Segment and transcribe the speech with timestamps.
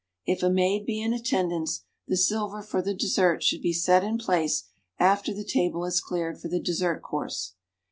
[0.25, 4.17] If a maid be in attendance, the siher for the dessert should be set in
[4.17, 4.63] place
[4.97, 7.53] after the table is cleared for the dessert course.